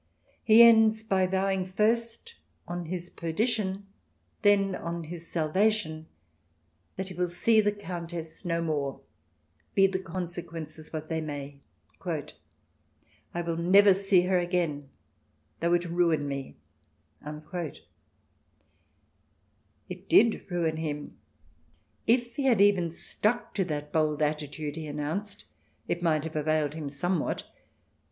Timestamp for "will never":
13.45-13.93